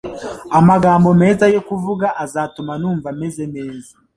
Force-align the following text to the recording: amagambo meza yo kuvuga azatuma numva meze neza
amagambo 0.59 1.09
meza 1.21 1.45
yo 1.55 1.61
kuvuga 1.67 2.07
azatuma 2.23 2.73
numva 2.81 3.09
meze 3.19 3.43
neza 3.55 3.93